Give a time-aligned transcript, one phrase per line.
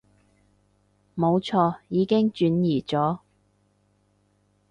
[1.15, 3.19] 冇錯，已經轉移咗